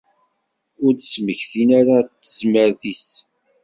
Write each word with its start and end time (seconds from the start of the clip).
Ur 0.83 0.91
d-mmektin 0.95 1.69
ara 1.79 1.97
d 2.07 2.09
tezmert-is. 2.23 3.09